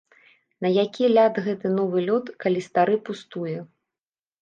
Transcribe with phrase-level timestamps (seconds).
[0.65, 3.57] На які ляд гэты новы лёд, калі стары пустуе?